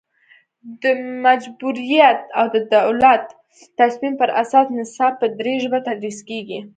د 0.81 0.83
مجبوریت 1.25 2.19
او 2.37 2.45
د 2.55 2.57
دولت 2.75 3.25
تصمیم 3.79 4.13
پر 4.21 4.29
اساس 4.41 4.67
نصاب 4.79 5.13
په 5.21 5.27
دري 5.37 5.55
ژبه 5.63 5.79
تدریس 5.87 6.17
کیږي 6.29 6.59